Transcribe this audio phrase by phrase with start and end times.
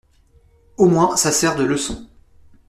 [0.77, 2.07] Au moins, ça sert de leçon.